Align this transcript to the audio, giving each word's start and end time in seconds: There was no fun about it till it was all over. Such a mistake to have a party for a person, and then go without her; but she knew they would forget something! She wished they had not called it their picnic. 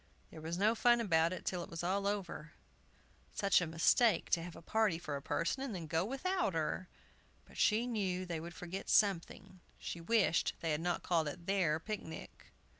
There 0.31 0.41
was 0.41 0.57
no 0.57 0.73
fun 0.73 0.99
about 0.99 1.31
it 1.31 1.45
till 1.45 1.63
it 1.63 1.69
was 1.69 1.83
all 1.83 2.07
over. 2.07 2.53
Such 3.35 3.61
a 3.61 3.67
mistake 3.67 4.31
to 4.31 4.41
have 4.41 4.55
a 4.55 4.61
party 4.63 4.97
for 4.97 5.15
a 5.15 5.21
person, 5.21 5.61
and 5.61 5.75
then 5.75 5.85
go 5.85 6.03
without 6.03 6.55
her; 6.55 6.89
but 7.45 7.55
she 7.55 7.85
knew 7.85 8.25
they 8.25 8.39
would 8.39 8.55
forget 8.55 8.89
something! 8.89 9.59
She 9.77 10.01
wished 10.01 10.53
they 10.61 10.71
had 10.71 10.81
not 10.81 11.03
called 11.03 11.27
it 11.27 11.45
their 11.45 11.79
picnic. 11.79 12.51